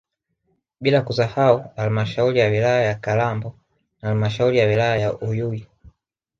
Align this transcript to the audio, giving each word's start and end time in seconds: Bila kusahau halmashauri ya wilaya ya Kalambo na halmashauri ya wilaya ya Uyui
Bila 0.81 1.01
kusahau 1.01 1.71
halmashauri 1.75 2.39
ya 2.39 2.47
wilaya 2.47 2.81
ya 2.83 2.95
Kalambo 2.95 3.55
na 4.01 4.09
halmashauri 4.09 4.57
ya 4.57 4.65
wilaya 4.67 4.95
ya 4.97 5.13
Uyui 5.19 5.67